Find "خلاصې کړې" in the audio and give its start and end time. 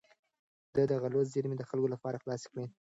2.23-2.65